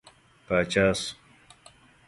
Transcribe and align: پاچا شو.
پاچا 0.47 0.85
شو. 0.99 1.07